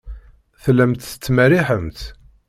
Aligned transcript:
Tellamt 0.63 1.01
tettmerriḥemt. 1.11 1.99